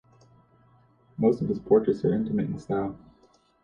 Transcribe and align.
Most 1.15 1.43
of 1.43 1.47
his 1.47 1.59
portraits 1.59 2.03
are 2.05 2.11
intimate 2.11 2.47
in 2.47 2.57
style. 2.57 2.97